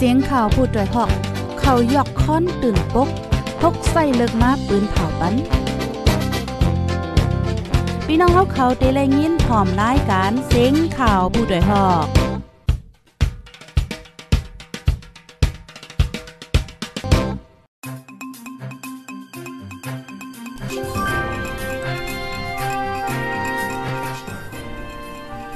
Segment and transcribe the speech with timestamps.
[0.00, 1.10] เสียงข่าวพูดด้วยหอก
[1.60, 3.08] เขายอกค้อนตื่นปก
[3.60, 5.34] พกใส่เลิกมาปืนเผาปัน
[8.06, 12.17] พี่น้องเขาเขาเตะเลยินพร้อมรายการเสียงข่าวผู้ด้วยหอก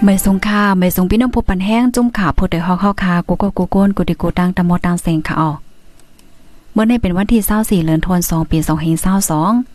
[0.04, 5.50] ไม่สงค่าไม่สงพี่น้องผู้ปันแห้งจุ่มขาผู้ใดฮอกเข้าคากูก็กูโกนกูดิกูตังตะโมตังเซงค่ะออ
[6.72, 8.58] เมื่อในเป็นวันที่24เดือนธันวาคมปี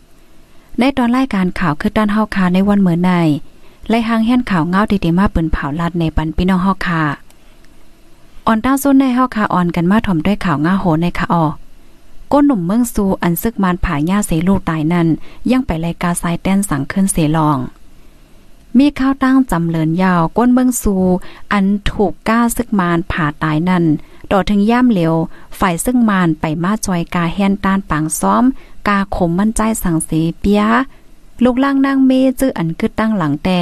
[0.00, 3.12] 2522ในตอนรายการข่าวคือด้านเฮาคาในวันเหมือนใน
[3.88, 7.02] ไล่หางแห่นข่าวเงาดีๆมาปืนเผาลัดในปันพี่น้องเฮาคา
[8.46, 11.44] อ่อนต้าซุนในเฮาคาอ่อนกันมาถ่อมด้วยข่าวง่าโหในค่ะออ
[12.32, 15.08] ก้นหนุ่มเมืองซูอันซึกมานผาหญ้าเสลูกตายนั่น
[15.50, 17.58] ยังไปรายการสายแต้นสั่งขึ้นเสลอง
[18.78, 20.96] มีข้าวตั้งจำเลินยาวก้นเมืองสู
[21.52, 23.84] อันถูกก้าซึกมานผ่าตายนั่น
[24.30, 25.14] ดอถึงย่ำเหลว
[25.58, 28.44] ฝ่ายซึ่งมานไปมาจอยกาแฮนต้านปางซ้อม
[28.88, 30.62] กาขมมั่นใจสังเสียเปีย
[31.44, 33.60] ลูกล่างนางเมจื้ออันคือตั้งหลังแต่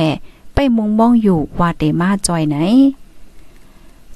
[0.55, 2.57] ไปมุงมองอยู่ว่าเตมาจอยไหน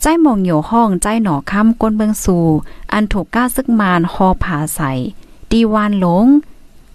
[0.00, 2.38] ใจมองอยู่ห้องใจหนอค่ำก้นเบิงสู
[2.92, 4.90] อันถูกก้าซึกมานหอผาใส่
[5.50, 6.26] ดีวานหลง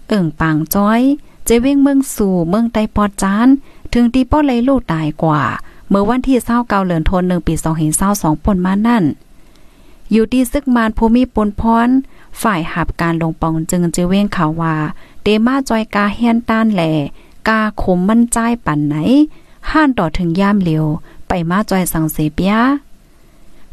[0.08, 1.00] เอิ่งปางจ้อย
[1.44, 3.48] เจเว้งเมืองสู่เมืองไตปอดจาน
[3.98, 5.42] ถึงตีป้อเลยลูกตายกว่า
[5.88, 9.04] เมื่อวันที่เศร้าเกาเหลือนทนหนึ่งปีสองเห็นเศร้าสองปนมานั่น
[10.12, 11.88] อยู่ที่ซึกมานภูมิปนพร
[12.42, 14.74] ฝ่ายหับการลงปองจึงจะเว้งข่าวว่า
[15.22, 16.92] เดมาจอยกาเฮียนต้านแหล่
[17.48, 18.94] กาขมมั่นใจปั่นไหน
[19.70, 20.86] ห้านต่อถึงย่ามเหลียว
[21.28, 22.54] ไปมาจอยสังเสเปีย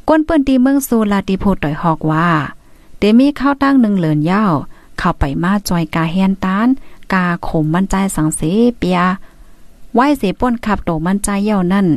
[0.07, 2.29] ก้นเปิ้นตีเมืองซูลาติโพต่อยหอกว่า
[2.97, 4.53] เดมีข้าวตั้งหนึ่งเหลือนยาว
[4.97, 6.67] เข้าไปมาจอยกาเฮียนต้าน
[7.13, 8.41] กาขมมั่นใจสังเส
[8.79, 8.99] เปีย
[9.93, 11.87] ไหวเสป่นขับโตมันใจเย่านั่น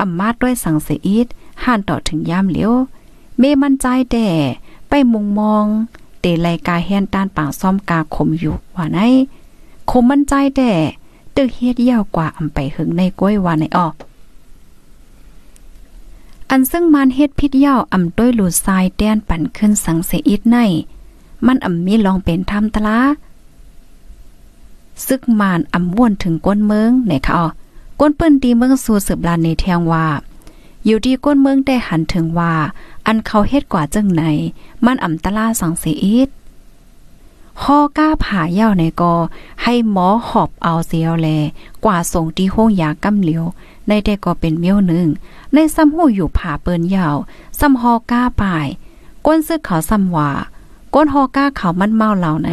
[0.00, 1.26] อำมาด้วยสังเสียด
[1.64, 2.72] ห่านต่อถึงยามเหลียว
[3.38, 4.28] เมมันใจแด่
[4.88, 5.66] ไปมุงมอง
[6.20, 8.98] เตไลกาเฮียนต้านปาซ่อมกาคมอยู่ว่าไหน
[9.90, 10.72] คมมันใจแด่
[11.36, 13.94] ตึกเฮ็ดยาวกว่าอำไปหึงในก้วยว่าในออก
[16.50, 20.58] อันซึ่งมันเฮ็ดพิษยาวอำด้วยหลุดทรายแดนปั่นขึ้นสังเสียดใน
[21.46, 22.98] มันอำมีลองเป็นทำตลา
[25.06, 27.46] ซึกมานอำวนถึงก้นเมืองไหนคะอ๋อ
[28.00, 30.06] ก้นเปิ้นตีเมืองสู่สืบลานในแทงว่า
[30.84, 32.54] อยู่ดีก้นเมืองได้หันถึงว่า
[33.06, 34.22] อันเขาเฮ็ดกว่าจังไหน
[34.84, 36.28] มันอำตลาสังเสีอีด
[37.62, 39.14] ฮอก้าผ่าเย่าในกอ
[39.62, 41.28] ให้หมอหอบเอาเสียวแล
[41.84, 43.44] กว่าส่งที่ห้องยากำเหลียว
[43.88, 45.06] ในแต่ก็เป็นเมียวหนึ่ง
[45.52, 47.16] ในซ้ำหูอยู่ผ่าเปิ้นยาว
[47.58, 48.66] ซ้ำฮอก้าป่าย
[49.26, 50.30] ก้นซึกเขาซ้ำว่า
[50.94, 52.48] ก้นฮอก้าเขามันเมาเหล่าไหน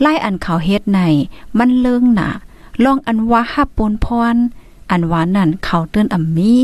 [0.00, 1.00] ไล่อันเขาเฮ็ดใน
[1.58, 2.28] มันเลิงหนา
[2.84, 4.36] ลองอันว่าฮับปนพร
[4.90, 6.54] อันว่านั่นเขาเตื้นอ่ำมี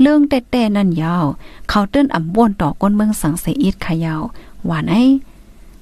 [0.00, 1.26] เรื่องแต่แต่นั่นยาว
[1.68, 4.22] เขาเตื้นอ่ำวนต่อก้นเมืองสังเสอีดขยาว
[4.68, 4.94] ว่าไอ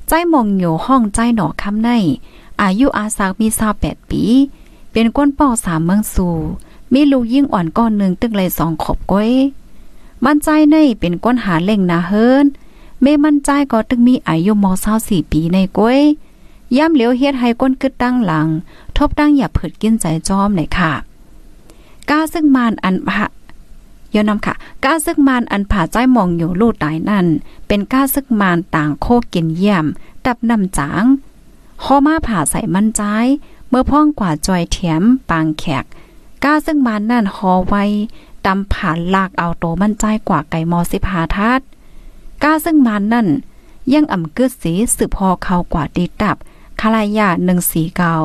[0.08, 1.90] ใจมองอยู่ห้องใจหนอคำใน
[2.60, 4.22] อายุอาสากมีซาแปดปี
[4.92, 6.36] เป็นก้นเป้าสามเมืองสู่
[6.92, 9.30] มีลูกยิ่งอ่อนก้อนหนึ่งตึกเลยสองขบก้อย
[10.24, 12.44] มันใจในเป็นก้นหาเล่งนาเฮิน
[13.02, 16.00] เมมันใจก็ตึกมีอายุมอเศร้าสี่ปีในก้อย
[16.76, 18.48] ย่ำเหลียวเฮ็ดให้ก้นกึดตั้งหลัง
[18.96, 20.92] ทบตั้งอย่าเผิดกินใจจอมเลยค่ะ
[22.10, 23.26] ก้าซึ่งมานอันพะ
[24.14, 24.54] ยอนำค่ะ
[24.84, 27.26] ก้าซึกมานอันผ่าใจมองอยู่ลู่ตายนั่น
[27.66, 29.84] เป็นก้าซึกมานต่างโคกินเยี่ยม
[30.24, 31.04] ตับนำจาง
[31.82, 33.02] ข้อมาผ่าใส่มันใจ
[33.68, 35.84] เมื่อพ่องกว่าจอยเถียมปางแขก
[36.44, 37.84] ก้าซึ่งมานนั่นหอไว้
[38.46, 41.60] ตำผ่านลากเอาโตมันใจกว่าไก่มอสิพาทัด
[42.42, 43.26] ก้าซึ่งมานนั่น
[43.92, 46.36] ยังอ่ำเกือสีสืบพอเขากว่าดีตับ
[46.80, 48.16] คาลายาหนึ่งสีเก่า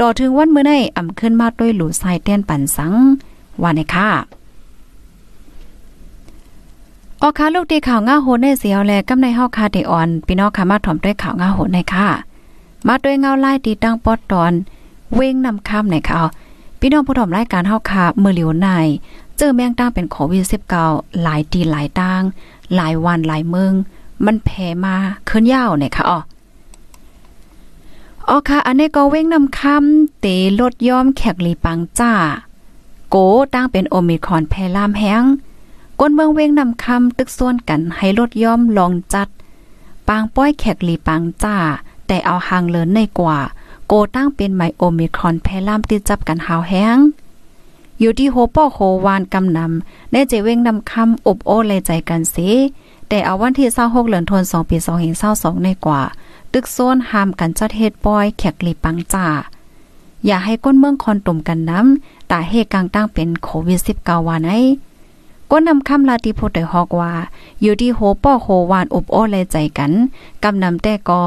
[0.00, 2.94] ต่อถึงวันเมื่อในอ่ำขึ้นมาด้วยหลูไซเต้นปั่นสัง
[3.62, 4.10] ว่าในค่ะ
[7.22, 12.08] ออคาลูกตีข่าวง่าโหในเสียวแลกำในเฮาคาเดออนพี่น้องค่ะมาถ่อมด้วยข่าวง่าโหในค่ะ
[12.86, 14.52] มาด้วยเงาไล่ตีตั้งปอดตอน
[15.14, 16.22] เว้งนำค่ำในค่ะ
[16.80, 18.68] พี่น้องผู้ถ่อมรายการเฮาคาเมื่อเหลียวใน
[19.36, 20.44] เจอแมงตั้งเป็นโควิด
[20.82, 22.22] 19หลายตีหลายตั้ง
[22.74, 23.72] หลายวันหลายเมือง
[24.24, 24.94] มันแผ่มา
[25.28, 26.18] ขึ้นยาวเนี่ยค่ะอ๋อ
[28.28, 30.26] อ๋อค่ะ อันนี้ก็เว้งนำคำเต
[30.60, 32.12] ลดย่อมแขกลีปังจ้า
[33.10, 33.16] โก
[33.54, 35.24] ตั้งเป็นโอมิคอนแพลามแห้ง
[36.00, 39.28] ก้นเมืองเว้งนำคำตึกส่วนกันให้ลดย่อมลองจัด
[40.08, 41.56] ปางป้อยแขกลีปังจ้า
[42.06, 43.38] แต่เอาหางเลินในกว่า
[43.86, 46.98] โกตั้งเป็นไมโอมิคอนแพลามติดจับกันหาวแห้ง
[48.00, 52.50] อยู่ที่โฮป้อโฮวานกำนำในเจเว้งนำคำอบโอเลยใจกันสิ
[53.08, 54.76] แต่เอาวันที่26เดือนธันวาคมปี
[55.20, 56.02] 2022ในกว่า
[56.52, 59.26] ตึกโซนหามกันจัดเฮ็ดปอยแขกลีปังจ่า
[60.26, 64.52] อย่าให้ก้นเมืองคอนตุ่มกันน้ำตาเฮกลางตั้งเป็นโควิด19วานไอ
[65.50, 67.12] ก็นนำคำลาติโพดได้ฮอกว่า
[67.62, 69.92] อยู่ที่โหป้อโหวานอบโอเลยใจกัน
[70.42, 71.22] กำนำแต่ก็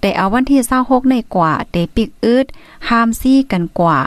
[0.00, 2.46] แต่เอาวันที่26ในกว่าเตปิกอืด
[2.88, 3.98] ห้ามซี่กันกว่า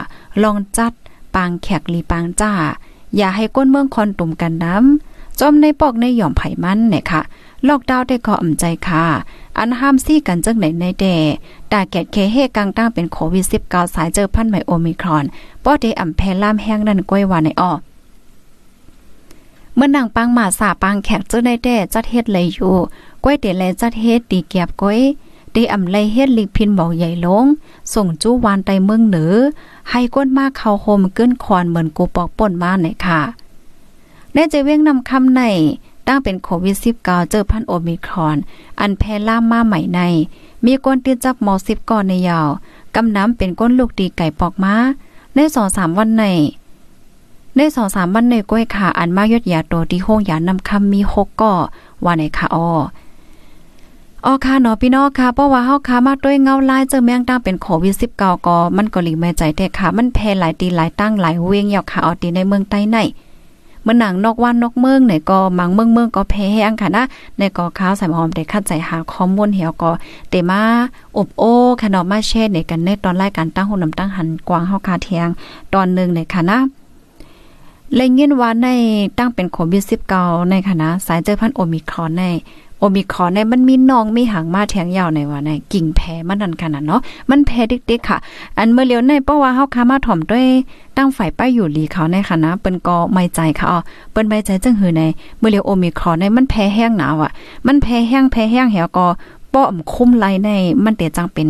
[0.42, 0.92] ลองจัด
[1.34, 2.52] ปางแขกลีปางจ้า
[3.16, 7.22] อย่าให้ก้นเมืองคอนตุ่มกันน้ำจอมในปอกในหย่อมไผ่มันเนี่ยค่ะ
[7.68, 9.04] ลอกดาวได้ขออ่ำใจค่ะ
[9.58, 11.16] อันห้ามซี่กันจังไหนในแด่
[11.72, 15.24] ตาแกดเคเฮกลางตั้งเป็นโควิด 19 สายเจอพันใหม่โอมิครอน
[15.64, 17.72] ป้อเดอ่ำแพล่ามแห้งนั่นก้อยวานในอ้อ
[19.74, 22.74] เมื่อนางปังมาสาปังแขกเจ้าได้แด่จัดเฮ็ดเลยอยู่
[23.24, 25.00] ก้อยเดเลยจัดเฮ็ดตีเก็บก้อย
[25.52, 27.44] เดอ่ำไลเฮ็ดลิพินบอกใหญ่ลง
[27.92, 29.34] ส่งจู้วานไตเมืองเหนือ
[29.90, 33.20] ให้ก้นมากเข้าโฮมเกินคอนเหมือนกูปอกป่นมาไหนค่ะ
[34.32, 35.42] ได้จะเวียงนำคำใน
[36.06, 38.36] ตั้งเป็นโควิด 19 เจอพันโอมิครอน
[38.80, 40.00] อันแพร่ล่ามาใหม่ใน
[40.64, 42.48] มีก้นติดจับหมอ10ก่อนในยาว
[42.94, 44.74] กำน้ำเป็นก้นลูกดีไก่ปอกมา
[45.34, 46.24] ใน2-3วันใน
[47.56, 51.54] ในสองสามวันในก้อยขาอันมายดยาโตที่ห้องยานำคำมีหกก่อ
[52.04, 52.70] ว่าในค่ะอ้อ
[54.24, 62.96] ออค่ะเนาะพี่น้องค่ะเพราะว่าเฮาค่ะมาด้วยเงาลายเจอแมงตั้งเป็นโควิด19ก็มันก็หลีแม่ใจแต่ค่ะ มันแพร่หลายตีหลายตั้งหลายเวียงยาวค่ะเอตีในเมืองใต้ใน
[63.84, 67.04] เมื่อหนังนอกว่านนอกเมืองไหนก็มังเมืองเมืองก็แพ้แห้งค่ะนะ
[67.38, 69.90] ในก็ข้าวใส่หอมได้คัดใจหาข้อมูลเหี่ยวก็
[70.30, 70.60] เตมา
[71.16, 71.52] อบโอ้
[71.82, 75.28] ขนมมาเชร์ในกันในตอนรายการตั้งหุ่นนำตั้งหันกวางเฮาคาเทียง
[75.74, 76.58] ตอนหนึ่งในค่ะนะ
[77.94, 78.68] เลยเงินว่าใน
[79.18, 79.82] ตั้งเป็นโควิด
[80.16, 82.24] 19ในคณะสายเจอพันโอมิครอนใน
[82.96, 87.00] มิคอนในมันมีน้องมีหางมาแทงยาวในว่าในกิ่งแพ้มันนั่นขนาดเนาะ
[87.30, 88.18] มันแพ้ดิกๆค่ะ
[88.58, 90.46] อันเมื่อเลี้ยวในเพราะว่าเฮาคามาถ่อมด้วย
[90.96, 93.80] ตั้งฝ่ายป้ายอยู่ลีเขาในคณะเปิ้นก็ไม่ใจค่ะอ๋อ
[94.12, 95.02] เปิ้นไม่ใจจังหือใน
[95.38, 97.30] เมื่อเลี้ยวโอมิครอนในมันแพ้แห้งหนาวอะ
[97.66, 99.06] มันแพ้แห้งแพ้แห้งเหี่ยวก็
[99.54, 100.50] ป้อมคุ้มไรใน
[100.84, 101.48] มันเตจังเป็น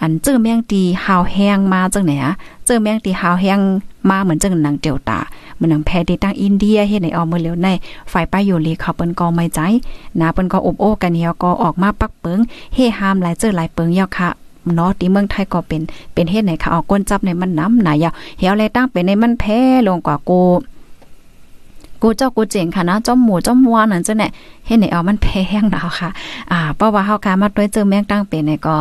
[0.00, 2.32] อันเจอแมงตีหาวแห้งมาจังไหนอะ
[2.66, 3.60] เจอแมงตีหาวแห้ง
[4.10, 5.18] มาเหมือนจังหนังเดลตา
[5.54, 7.68] เหมือนหนังแพดีตั้งอินเดียเฮ็ดในออกมือเร็วใน
[8.12, 9.58] ฝ่ายป้ายโยลีเขาเปิ้นก็ไม่ใจ
[10.20, 12.38] นะเปิ้นก็อบโอ้กันเฮียก็ออกมาปักเปิง
[12.74, 14.30] เฮหามหลายเจอหลายเปิงยาค่ะ
[14.74, 15.82] เนาะที่เมืองไทยก็เป็น
[16.14, 20.40] เป็นเฮ็ดไหนค่ะออกก้นจับในมันน้ำหนายาวเฮียวเลยตั้งเป็นในมันแพ้ลงกว่ากู
[22.02, 24.30] กูเจ้ากูเจ๋งค่ะนะจ้อมหมูจ้อมวานนั่นจ้ะเนี่ย
[24.66, 25.28] เฮ็ดไหนเอามันแพ
[25.62, 26.10] งดาวค่ะ
[26.52, 28.76] อ่าเพราะว่าเฮาการมาด้วยเจอแมงตั้งเป็นเนี่ยก็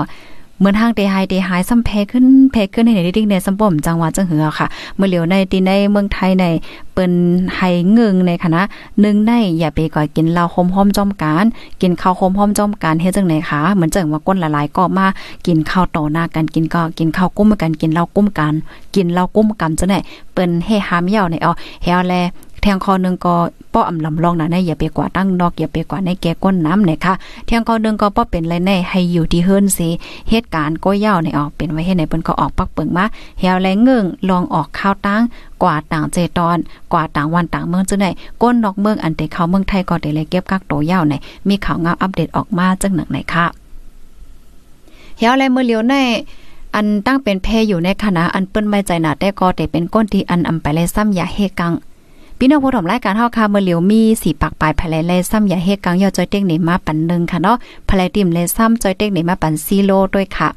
[0.64, 6.46] เหมือนทางเตหายเตหายซ้ำแพ้ขึ้นแพ้ขึ้นในไหนดิ้งในสัมปมจังหวัดจังเหือค่ะ เมื่อเหลียวในตีในเมืองไทยใน
[6.94, 7.14] เปิ้น
[7.56, 8.62] ไห้เงึงในคณะ
[9.02, 11.46] หนึ่งในอย่าไปก่อยกินเหล้าหอมๆจอมการ
[11.82, 15.08] กินข้าวหอมๆจอมการเฮ็ดจังไหนคะเหมือนจังว่าก้นละลายก็มา
[15.48, 18.54] กินข้าวต่อหน้ากันกินก็กินข้าวกุ้มกันกินเหล้ากุ้มกัน
[18.96, 19.96] กินเหล้ากุ้มกันจังไหน
[20.34, 21.52] เปิ้นให้หามยาวในเอา
[21.84, 22.14] เฮาแล
[22.64, 23.36] แทงคอนึงก็
[23.74, 27.14] ป้ออำลำลองนะในอย่าไปกว่าตั้งนอกอย่าไปกว่าในแก่ก้นน้ำเนี่ยค่ะ
[27.46, 29.90] เทียงคอนึงก็ป้อเป็นไรแน่ให้อยู่ที่เฮิรนสิ
[30.30, 33.06] เหตุการณ์ก็ยาวในออกเป็นไว้ให้ในเปิ้นก็ออกปักเปิงมา
[33.40, 35.22] เฮวแลเงิงลองออกข้าวตั้ง
[35.64, 36.58] กว่าต่างเจตอน
[36.94, 38.10] กว่าต่างวันต่างเมืองจังได๋
[38.42, 41.14] ก้นนอกเมืองอันเตเข้าเมืองไทยก็ได้เลยเก็บกักโตยาวใน
[41.48, 43.46] มีข่าวงาอัปเดตออกมาจังหนังไหนค่ะ
[45.18, 45.94] เฮวแลเมื่อเลียวใน
[46.76, 51.74] อันตั้งเป็นแพอยู่ในคณะอันเปิ้นไม่ใจหนาแต่ก็แต่เป็นก้นที่อันอำไปเลยซ้ำยาเฮกัง
[52.46, 57.58] พี่น้องผู้ชมรายการเฮาค่ะเมื่อเหลียวมีสีปากปลายภายในเลยซ้ำอย่าเฮกังยอจอยเต็กนี่มาปันนึงค่ะเนาะ
[57.88, 60.50] ภายในติ่มเลยซ้ำจอยเต็กนี่มาปันซีโลด้วยค่ะ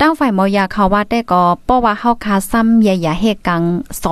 [0.00, 3.62] ตั้งฝ่ายมอยาเขาว่าได้ก็ป้อว่าเฮาคาซ้ำใหญ่ๆเฮกัง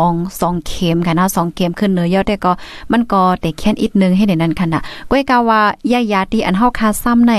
[0.00, 2.52] 2 2เข็มค่ะนะ2เข็มขึ้นเนื้อยอดได้ก็
[2.92, 7.34] มันก็แต่แค่นอีกนึงให้ในนั้นค่ะนะก้อยกาว่าใหญ่ๆที่อันเฮาคาซ้ำใน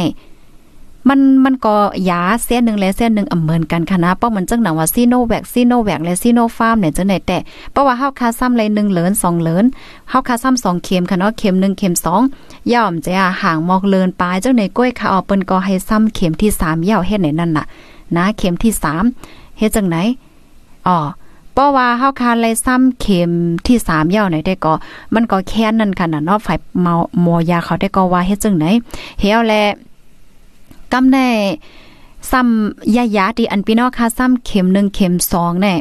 [1.09, 1.75] มันมันก็
[2.09, 7.37] ยาเส้นหนึ่งและเส้นหนึ่งอำเหมือนกันค่ะนะเพราะมันจังหนังว่าซีโนแวคซีโนแวคและซีโนฟาร์มเนี่ยจังไหนแต่
[7.71, 9.65] เพราะว่าเฮาคาซ้ำเลย1เหลิน2เหลิน
[10.09, 11.93] เฮาคาซ้ำ2เข็มค่ะเนาะเข็ม1เข็ม
[12.33, 17.65] 2ย่อมจะห่างมอกเลินปลายจังไหนก้อยค่ะเอาเปิ้นก็ให้ซ้ำเข็มที่3ยาวเฮ็ดไหนนั่นน่ะ
[18.15, 18.71] นะเข็มที่
[19.15, 19.97] 3เฮ็ดจังไหน
[20.87, 20.97] อ๋อ
[21.53, 23.31] เพราะว่าเฮาคาเลยซ้ำเข็ม
[23.67, 24.73] ที่3ยาวไหนได้ก็
[25.13, 28.65] มันก็แค่นั่นค่ะนะเนาะฝ่ายเมาหมอยาเขาได้ก็ว่าเฮ็ดจังไหน
[29.21, 29.55] เฮาแล
[30.93, 31.29] กำแน่
[32.31, 35.77] ซ้ำยายาที่อันพี่น้องค่ะซ้ำเข็ม1เข็ม2เนี่ย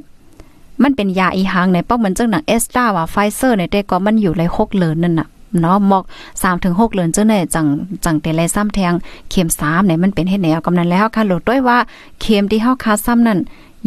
[0.83, 5.29] มันเป็นยาอีหังเนี่ยป้อเหมือนจังหนังเอสตราว่าไฟเซอร์ในแต่ก็มันอยู่เลย6เหลือนนั่นน่ะ
[5.61, 7.67] เนาะหมอก3ถึง6เหลือนจังได๋จัง
[8.05, 8.93] จังแต่ไรซ้ำแทง
[9.31, 11.79] เข็ม3เนี่ยมันเป็นเฮ็ดแนวกำนั้นแล้วค่ะโหลดด้วยว่า
[12.21, 13.39] เข็มที่เฮาคาซ้ำนั่น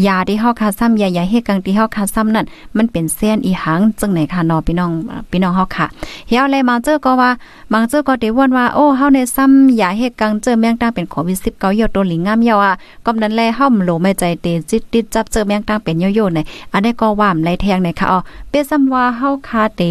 [0.07, 2.45] ยาที่เฮาคาซ้ำยาใหญ่เฮ็ดกังที่เฮาคาซ้ำนั่น
[2.77, 4.91] มันเป็นเส้นอีหังจังไหนค่ะนาะพี่น้อง
[5.31, 5.85] พี่น้องเฮาค่ะ
[6.27, 7.29] เฮียเลยมาเจอก็ว่า
[7.73, 12.73] บางเจอก็ได้วนว่าโอ้เฮาในซ้ำยาเฮ็ดกังเจอแมงตางเป็นโควิด19ยอดตัวหลิงงามยาวอะ
[13.05, 16.39] ก็นั้นแลเฮาโหลไม่ใจเตจิตติดจับเจอแมงตางเป็นโยโย่ใน
[16.73, 18.19] อันนี้ก็ว่ามไหลแทงในค่ะอ๋อ
[18.50, 19.81] เป็นซ้ำว่าเฮาคาเต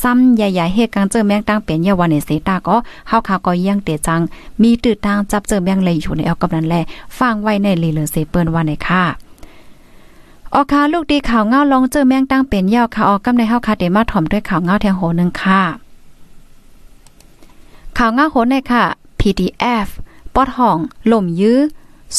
[0.00, 2.76] ซ้ำยาใหญ่เฮ็ดกังเจอแมงตางเป็นยาวันในเสตาก็
[3.08, 4.20] เฮาคาก็ยังเตจัง
[4.62, 6.74] มีตื้อทางจับเจอแมงเลยอยู่ในเอากำนั้นแล
[7.18, 9.04] ฟังไว้ในลีเลเซเปิ้นว่าในค่ะ
[10.54, 15.60] ออคาลูกดีข่าวเงาลองเจอแมงตั้งเป็นยาวค่ะออกกำในเฮาคาเดมาถ่อมด้วยข่าวเงาแทงโหนึงค่ะ
[17.98, 18.84] ข่าวเงาโหในค่ะ
[19.20, 19.88] PDF
[20.34, 20.78] ปอดห้อง
[21.10, 21.58] ล่มยื้อ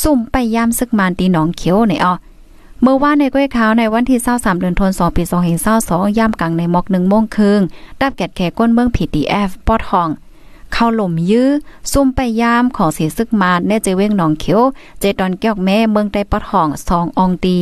[0.02, 2.14] ซุ่มไปยามซึกมานตีหนองเขียวในออ
[2.82, 5.24] เมื่อว่าในก้อยขาวในวันที่23เดือนธันวาคมปี
[5.72, 7.62] 2522ย่ำกลางในมอก1โมงครึ่ง
[8.00, 10.10] ดับแกดแขก้นเมือง PDF ปอดห้อง
[10.74, 11.50] เข้าหล่มยื้อ
[11.92, 14.62] ซุ่มไปยามของเสียซึกมาแน่เจเว้งหนองเขียว
[15.00, 17.58] เจตอนแก้วแม่เมืองใต้ปอดห้องสององตี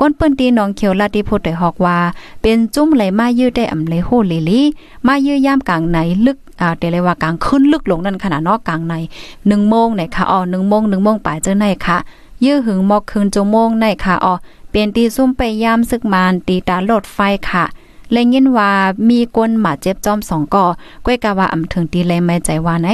[0.00, 1.98] ก้นเปิ้นตีหนองเขียวลาดิพูดได้ฮอกว่า
[2.42, 4.62] เป็นจุ้มไหลมายื้อได้อำเลยโหลิลี
[5.06, 8.94] มายื้อยามกลางไหนลึกอ่าเดเลยว่ากลางขึ้นลึกลงนั่นขนาดนอกกลางใน
[9.32, 11.96] 1โมงในค่ะอ๋อ1โมง1โมงปลายเจอในค่ะ
[12.44, 14.34] ยื้อหึงมอกคืนจโมงในค่ะอ๋อ
[14.70, 17.64] เป็นตีซุ่มไปยามซึกมานตีตาโลดไฟค่ะ
[18.12, 18.70] เลยยินว่า
[19.08, 20.66] มีกวนหมาเจ็บจอมสองก่อ
[21.04, 22.88] ก้อยกะว่าอำถึงตีเลยไม่ใจว่าไหน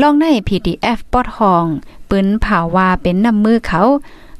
[0.00, 1.64] ลองใน PDF ปอดห้อง
[2.08, 3.80] ปืนเผาว่าเป็นน้ำมือเขา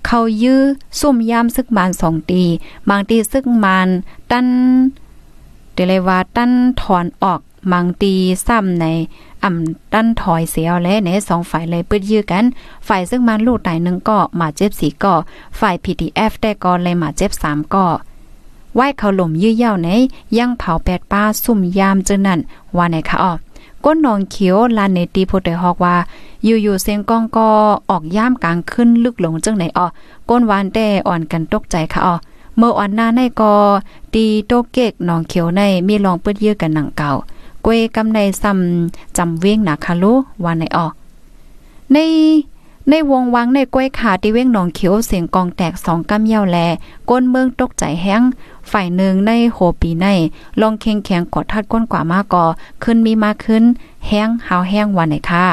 [0.06, 0.61] เขายื้อ
[1.00, 2.42] ซุ่มยามซึกมานสองตี
[2.88, 3.88] บางตีซึกมาน
[4.30, 4.46] ตัน
[5.75, 7.40] เดเลยว่าตันถอนออก
[7.72, 8.14] บางตี
[8.46, 8.87] ซ้ำใน
[9.44, 12.44] อ่ำตั้นถอยเสียวและในสองฝ่ายเลยปืดยื้อกัน
[12.88, 15.14] ฝ่ายซึ่งมันลูกตายหนึ่งก็มาเจ็บสีก็
[15.58, 17.87] ฝ่าย PDF ได้ก็เลยมาเจ็บสามก็
[18.75, 19.88] ไหว้เขาหล่มยื้อเย่าใน
[20.38, 22.41] ยังเผาแปดป้าซุ่มยามเจอนั่น
[22.76, 23.33] ว่าไหนคะอ๋อ
[23.85, 25.97] ก้นนองเขียวลานเนตีโพเตฮอกว่า
[26.45, 27.49] อยู่ๆเสียงก้องก็
[27.91, 29.87] ออกย่ามกลางขึ้นลึกหลงจังไหนอ๋อ
[30.29, 32.14] ก้นวานแต่อ่อนกันตกใจค่ะอ๋อ
[32.57, 33.52] เมื่ออ่อนหน้าในก็
[34.14, 37.11] ตีโตเกกนองเขียวในมีลองเปื้ดยื้อกันหนังเก่า
[37.64, 40.12] กวยกำในซ้ำจำเว้งนะคาลุ
[40.45, 40.87] วันในออ
[41.93, 41.97] ใน
[42.90, 46.58] ในวงวังในกล้วยขาที่เว้งหนองเขียวเสียงกองแตกสองกำเย่าแล
[47.08, 48.22] ก้นเมืองตกใจแห้ง
[48.70, 50.06] ฝ่ายหนึ่งในโหปีใน
[50.60, 52.44] ลองเค็งแข็งกอดทัดก้นกว่ามากกอ
[52.82, 53.64] ขึ้นมีมากขึ้น
[54.06, 55.46] แห้งหาวแห้งวันไหนค่ะ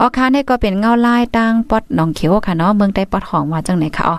[0.00, 4.16] ออคาเนี่ก็เป็นเงาลายตั้งปอดหนองเขียวค่ะเนาะเมืองใต้ปอดของว่าจังไหนค่ะอ๋อ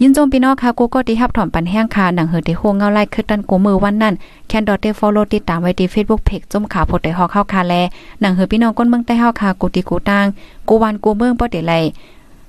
[0.00, 4.14] ยินจมพี่น้องค่ะกูก็ที่ฮับถอมปันแห้งค่ะหนังเหือที่โฮงเงาไล่คือตันกูมือวันนั้น
[4.48, 7.74] แคนดอทเตฟอลโลติดตามไว้ที่ Facebook Page จมข่าวพดได้ฮอกเข้าคาแล
[8.20, 10.26] หนังเหือพี่น้องก้นเมืองใต้เฮาค่ะกูติกูตัง
[10.68, 11.74] กูวันกูเมืองบ่ได้ไล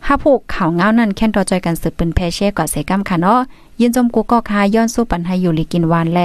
[0.08, 3.40] ห้าผูกข่าวเงานั้นแค่นต่อจอยกันสืบเป็นแพเช่กว่าเสกัมค่ะเนาะ
[3.80, 6.20] ยินจมกูก็คาย้อนสู้ปันให้อยู่ลีกินวานแล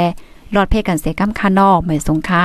[0.52, 2.44] หลอดเพกันเสกัมค่ะนอไม่สงค่ะ